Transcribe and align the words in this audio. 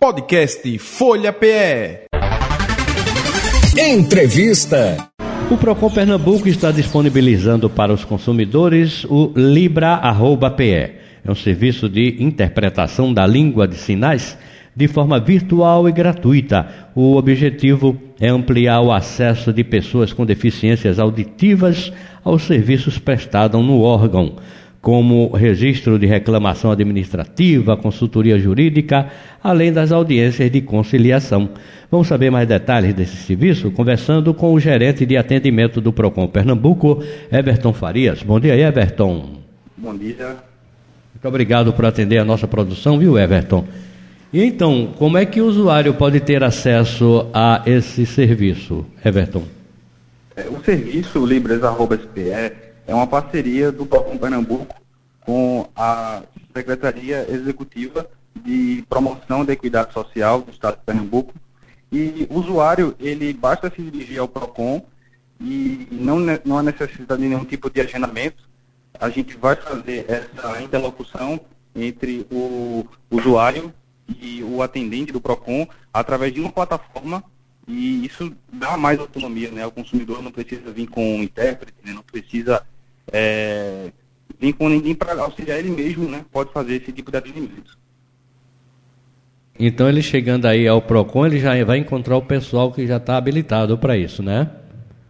Podcast 0.00 0.78
Folha 0.78 1.32
PE. 1.32 2.06
Entrevista. 3.76 5.10
O 5.50 5.56
Procon 5.56 5.90
Pernambuco 5.90 6.48
está 6.48 6.70
disponibilizando 6.70 7.68
para 7.68 7.92
os 7.92 8.04
consumidores 8.04 9.04
o 9.06 9.32
Libra@PE. 9.34 10.92
É 11.24 11.28
um 11.28 11.34
serviço 11.34 11.88
de 11.88 12.14
interpretação 12.22 13.12
da 13.12 13.26
língua 13.26 13.66
de 13.66 13.74
sinais 13.74 14.38
de 14.76 14.86
forma 14.86 15.18
virtual 15.18 15.88
e 15.88 15.92
gratuita. 15.92 16.68
O 16.94 17.16
objetivo 17.16 18.00
é 18.20 18.28
ampliar 18.28 18.80
o 18.80 18.92
acesso 18.92 19.52
de 19.52 19.64
pessoas 19.64 20.12
com 20.12 20.24
deficiências 20.24 21.00
auditivas 21.00 21.92
aos 22.22 22.44
serviços 22.44 23.00
prestados 23.00 23.60
no 23.60 23.80
órgão 23.80 24.36
como 24.80 25.34
registro 25.34 25.98
de 25.98 26.06
reclamação 26.06 26.70
administrativa, 26.70 27.76
consultoria 27.76 28.38
jurídica, 28.38 29.08
além 29.42 29.72
das 29.72 29.90
audiências 29.90 30.50
de 30.50 30.60
conciliação. 30.60 31.50
Vamos 31.90 32.06
saber 32.06 32.30
mais 32.30 32.46
detalhes 32.46 32.94
desse 32.94 33.16
serviço 33.16 33.70
conversando 33.70 34.32
com 34.32 34.52
o 34.52 34.60
gerente 34.60 35.04
de 35.04 35.16
atendimento 35.16 35.80
do 35.80 35.92
Procon 35.92 36.28
Pernambuco, 36.28 37.02
Everton 37.32 37.72
Farias. 37.72 38.22
Bom 38.22 38.38
dia, 38.38 38.54
Everton. 38.54 39.38
Bom 39.76 39.96
dia. 39.96 40.36
Muito 41.14 41.26
obrigado 41.26 41.72
por 41.72 41.84
atender 41.84 42.18
a 42.18 42.24
nossa 42.24 42.46
produção, 42.46 42.98
viu, 42.98 43.18
Everton? 43.18 43.64
E 44.32 44.44
então, 44.44 44.92
como 44.98 45.16
é 45.16 45.24
que 45.24 45.40
o 45.40 45.46
usuário 45.46 45.94
pode 45.94 46.20
ter 46.20 46.44
acesso 46.44 47.28
a 47.32 47.62
esse 47.66 48.04
serviço, 48.04 48.84
Everton? 49.04 49.42
É, 50.36 50.42
o 50.42 50.62
serviço 50.62 51.24
Libras.SPE 51.24 52.52
é 52.86 52.94
uma 52.94 53.06
parceria 53.06 53.72
do 53.72 53.84
Procon 53.86 54.16
Pernambuco 54.16 54.77
com 55.28 55.68
a 55.76 56.22
Secretaria 56.56 57.26
Executiva 57.30 58.08
de 58.34 58.82
Promoção 58.88 59.44
da 59.44 59.52
Equidade 59.52 59.92
Social 59.92 60.40
do 60.40 60.50
Estado 60.50 60.78
de 60.78 60.84
Pernambuco. 60.86 61.34
E 61.92 62.26
o 62.30 62.38
usuário, 62.38 62.96
ele 62.98 63.34
basta 63.34 63.70
se 63.70 63.82
dirigir 63.82 64.18
ao 64.18 64.26
PROCON 64.26 64.86
e 65.38 65.86
não, 65.92 66.18
não 66.46 66.56
há 66.56 66.62
necessidade 66.62 67.20
de 67.20 67.28
nenhum 67.28 67.44
tipo 67.44 67.68
de 67.68 67.78
agendamento. 67.78 68.48
A 68.98 69.10
gente 69.10 69.36
vai 69.36 69.54
fazer 69.54 70.06
essa 70.08 70.62
interlocução 70.62 71.38
entre 71.76 72.26
o 72.32 72.86
usuário 73.10 73.70
e 74.08 74.42
o 74.42 74.62
atendente 74.62 75.12
do 75.12 75.20
PROCON 75.20 75.68
através 75.92 76.32
de 76.32 76.40
uma 76.40 76.50
plataforma 76.50 77.22
e 77.66 78.06
isso 78.06 78.34
dá 78.50 78.78
mais 78.78 78.98
autonomia, 78.98 79.50
né? 79.50 79.66
O 79.66 79.70
consumidor 79.70 80.22
não 80.22 80.32
precisa 80.32 80.72
vir 80.72 80.88
com 80.88 81.16
um 81.16 81.22
intérprete, 81.22 81.76
né? 81.84 81.92
não 81.92 82.02
precisa 82.02 82.64
é, 83.12 83.92
vir 84.40 84.52
com 84.52 84.68
ninguém 84.68 84.94
para 84.94 85.20
auxiliar 85.20 85.58
ele 85.58 85.70
mesmo, 85.70 86.08
né? 86.08 86.24
Pode 86.30 86.52
fazer 86.52 86.76
esse 86.76 86.92
tipo 86.92 87.10
de 87.10 87.16
atendimento. 87.16 87.76
Então 89.58 89.88
ele 89.88 90.02
chegando 90.02 90.46
aí 90.46 90.68
ao 90.68 90.80
PROCON, 90.80 91.26
ele 91.26 91.40
já 91.40 91.64
vai 91.64 91.78
encontrar 91.78 92.16
o 92.16 92.22
pessoal 92.22 92.72
que 92.72 92.86
já 92.86 92.98
está 92.98 93.16
habilitado 93.16 93.76
para 93.76 93.96
isso, 93.96 94.22
né? 94.22 94.50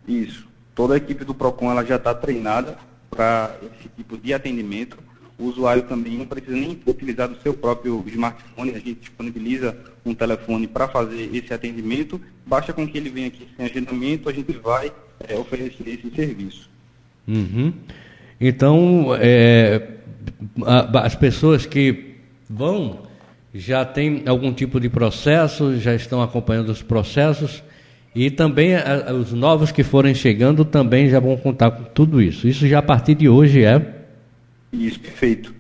Isso. 0.07 0.49
Toda 0.75 0.95
a 0.95 0.97
equipe 0.97 1.25
do 1.25 1.35
PROCON 1.35 1.71
ela 1.71 1.85
já 1.85 1.97
está 1.97 2.15
treinada 2.15 2.79
para 3.11 3.55
esse 3.63 3.89
tipo 3.95 4.17
de 4.17 4.33
atendimento. 4.33 4.97
O 5.39 5.45
usuário 5.45 5.83
também 5.83 6.17
não 6.17 6.27
precisa 6.27 6.57
nem 6.57 6.81
utilizar 6.87 7.29
do 7.29 7.41
seu 7.43 7.55
próprio 7.55 8.03
smartphone, 8.09 8.71
a 8.71 8.79
gente 8.79 8.95
disponibiliza 8.95 9.77
um 10.05 10.15
telefone 10.15 10.67
para 10.67 10.89
fazer 10.89 11.31
esse 11.33 11.53
atendimento. 11.53 12.21
Basta 12.45 12.73
com 12.73 12.89
que 12.89 12.97
ele 12.97 13.11
venha 13.11 13.29
aqui 13.29 13.47
sem 13.57 13.67
agendamento, 13.67 14.29
a 14.29 14.33
gente 14.33 14.53
vai 14.53 14.91
é, 15.29 15.37
oferecer 15.37 15.87
esse 15.87 16.11
serviço. 16.15 16.69
Uhum. 17.29 17.73
Então, 18.41 19.17
é, 19.21 19.89
a, 20.65 21.01
as 21.01 21.15
pessoas 21.15 21.67
que 21.67 22.17
vão 22.49 23.03
já 23.53 23.85
têm 23.85 24.23
algum 24.27 24.53
tipo 24.53 24.79
de 24.79 24.89
processo, 24.89 25.79
já 25.79 25.95
estão 25.95 26.23
acompanhando 26.23 26.69
os 26.69 26.83
processos 26.83 27.63
e 28.15 28.31
também 28.31 28.77
a, 28.77 29.13
os 29.13 29.33
novos 29.33 29.73
que 29.73 29.83
forem 29.83 30.15
chegando 30.15 30.65
também 30.65 31.09
já 31.09 31.21
vão 31.21 31.37
contar 31.37 31.71
com 31.71 31.85
tudo 31.85 32.21
isso. 32.21 32.47
Isso 32.47 32.67
já 32.67 32.79
a 32.79 32.83
partir 32.83 33.15
de 33.15 33.29
hoje 33.29 33.65
é? 33.65 33.97
Isso, 34.73 35.01
perfeito. 35.01 35.55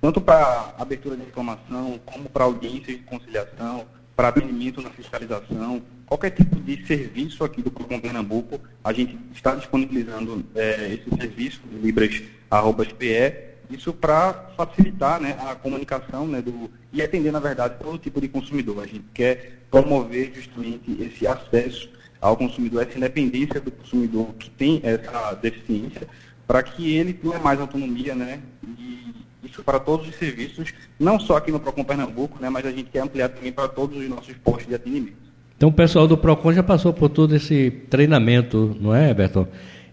Tanto 0.00 0.20
para 0.20 0.74
abertura 0.78 1.16
de 1.16 1.22
reclamação, 1.22 1.98
como 2.04 2.28
para 2.28 2.44
audiências 2.44 2.96
de 2.96 3.02
conciliação, 3.04 3.84
para 4.14 4.28
atendimento 4.28 4.80
na 4.82 4.90
fiscalização, 4.90 5.82
qualquer 6.06 6.30
tipo 6.30 6.56
de 6.56 6.86
serviço 6.86 7.44
aqui 7.44 7.62
do 7.62 7.70
Procon 7.70 8.00
Pernambuco, 8.00 8.60
a 8.82 8.92
gente 8.92 9.18
está 9.34 9.54
disponibilizando 9.54 10.44
é, 10.54 10.94
esse 10.94 11.16
serviço 11.16 11.60
libras.pe, 11.82 13.54
isso 13.70 13.92
para 13.92 14.50
facilitar 14.56 15.20
né, 15.20 15.36
a 15.40 15.54
comunicação 15.54 16.26
né, 16.26 16.42
do, 16.42 16.70
e 16.92 17.02
atender, 17.02 17.32
na 17.32 17.40
verdade, 17.40 17.76
todo 17.80 17.98
tipo 17.98 18.20
de 18.20 18.28
consumidor. 18.28 18.82
A 18.82 18.86
gente 18.86 19.04
quer 19.12 19.60
promover 19.70 20.32
justamente 20.34 20.96
esse 21.02 21.26
acesso 21.26 21.88
ao 22.20 22.36
consumidor, 22.36 22.82
essa 22.82 22.96
independência 22.96 23.60
do 23.60 23.70
consumidor 23.70 24.34
que 24.34 24.50
tem 24.50 24.80
essa 24.82 25.34
deficiência, 25.34 26.06
para 26.46 26.62
que 26.62 26.94
ele 26.94 27.12
tenha 27.12 27.38
mais 27.38 27.58
autonomia, 27.58 28.14
né? 28.14 28.40
E 28.78 29.14
isso 29.42 29.62
para 29.62 29.78
todos 29.78 30.08
os 30.08 30.14
serviços, 30.16 30.72
não 30.98 31.18
só 31.18 31.36
aqui 31.36 31.50
no 31.50 31.60
Procon 31.60 31.84
Pernambuco, 31.84 32.38
né, 32.40 32.48
mas 32.50 32.66
a 32.66 32.70
gente 32.70 32.90
quer 32.90 33.00
ampliar 33.00 33.28
também 33.28 33.52
para 33.52 33.68
todos 33.68 33.96
os 33.96 34.08
nossos 34.08 34.34
postos 34.38 34.66
de 34.66 34.74
atendimento. 34.74 35.23
Então 35.64 35.70
o 35.70 35.74
pessoal 35.74 36.06
do 36.06 36.18
Procon 36.18 36.52
já 36.52 36.62
passou 36.62 36.92
por 36.92 37.08
todo 37.08 37.34
esse 37.34 37.70
treinamento, 37.88 38.76
não 38.78 38.94
é, 38.94 39.08
Everton? 39.08 39.48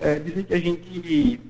É, 0.00 0.18
dizer 0.18 0.44
que 0.44 0.54
a 0.54 0.58
gente 0.58 1.40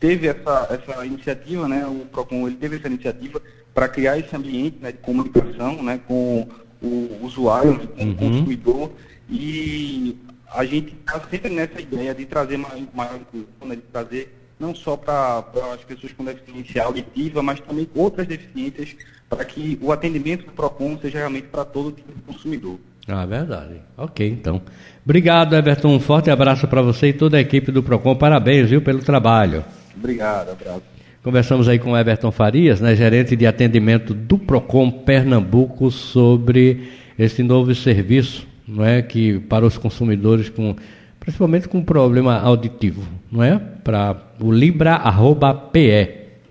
teve 0.00 0.28
essa, 0.28 0.68
essa 0.70 1.06
iniciativa, 1.06 1.68
né, 1.68 1.86
o 1.86 2.06
PROCON 2.06 2.46
ele 2.46 2.56
teve 2.56 2.76
essa 2.76 2.88
iniciativa 2.88 3.40
para 3.74 3.88
criar 3.88 4.18
esse 4.18 4.34
ambiente 4.34 4.78
né, 4.80 4.92
de 4.92 4.98
comunicação 4.98 5.82
né, 5.82 6.00
com 6.06 6.48
o 6.82 7.18
usuário, 7.22 7.88
com 7.88 8.02
uhum. 8.02 8.12
o 8.12 8.16
consumidor, 8.16 8.92
e 9.28 10.16
a 10.50 10.64
gente 10.64 10.94
está 10.94 11.20
sempre 11.28 11.50
nessa 11.50 11.80
ideia 11.80 12.14
de 12.14 12.24
trazer 12.24 12.56
maior 12.56 13.16
inclusão, 13.16 13.68
né, 13.68 13.76
de 13.76 13.82
trazer 13.82 14.34
não 14.58 14.74
só 14.74 14.96
para 14.96 15.44
as 15.72 15.84
pessoas 15.84 16.12
com 16.12 16.24
deficiência 16.24 16.82
auditiva, 16.82 17.42
mas 17.42 17.60
também 17.60 17.88
outras 17.94 18.26
deficiências, 18.26 18.96
para 19.28 19.44
que 19.44 19.78
o 19.80 19.92
atendimento 19.92 20.46
do 20.46 20.52
PROCON 20.52 20.98
seja 21.00 21.18
realmente 21.18 21.46
para 21.48 21.64
todo 21.64 21.92
tipo 21.92 22.12
de 22.12 22.22
consumidor. 22.22 22.78
Ah, 23.08 23.24
verdade. 23.24 23.76
Ok, 23.96 24.28
então. 24.28 24.60
Obrigado, 25.04 25.56
Everton. 25.56 25.94
Um 25.94 26.00
forte 26.00 26.30
abraço 26.30 26.68
para 26.68 26.82
você 26.82 27.08
e 27.08 27.12
toda 27.12 27.38
a 27.38 27.40
equipe 27.40 27.72
do 27.72 27.82
PROCON. 27.82 28.14
Parabéns, 28.14 28.68
viu, 28.68 28.82
pelo 28.82 29.00
trabalho. 29.00 29.64
Obrigado, 29.96 30.50
abraço. 30.50 30.82
Conversamos 31.22 31.68
aí 31.68 31.78
com 31.78 31.92
o 31.92 31.96
Everton 31.96 32.30
Farias, 32.30 32.80
né, 32.80 32.94
gerente 32.94 33.34
de 33.34 33.46
atendimento 33.46 34.14
do 34.14 34.38
PROCON 34.38 34.90
Pernambuco, 34.90 35.90
sobre 35.90 36.90
esse 37.18 37.42
novo 37.42 37.74
serviço, 37.74 38.46
não 38.66 38.84
é, 38.84 39.02
que 39.02 39.40
para 39.40 39.66
os 39.66 39.76
consumidores 39.76 40.48
com 40.48 40.76
principalmente 41.18 41.68
com 41.68 41.82
problema 41.82 42.38
auditivo, 42.38 43.02
não 43.30 43.42
é? 43.42 43.60
Para 43.82 44.16
o 44.40 44.52
libra@pe 44.52 46.08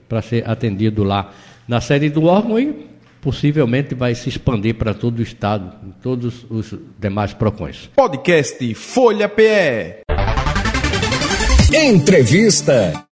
para 0.07 0.21
ser 0.21 0.47
atendido 0.47 1.03
lá 1.03 1.31
na 1.67 1.81
sede 1.81 2.09
do 2.09 2.25
órgão 2.25 2.59
e 2.59 2.86
possivelmente 3.27 3.93
vai 3.93 4.15
se 4.15 4.29
expandir 4.29 4.75
para 4.75 4.93
todo 4.93 5.19
o 5.19 5.21
estado, 5.21 5.85
em 5.85 5.91
todos 6.01 6.45
os 6.49 6.73
demais 6.97 7.33
PROCONs. 7.33 7.89
Podcast 7.93 8.73
Folha 8.73 9.27
PE. 9.27 10.03
Entrevista. 11.73 13.06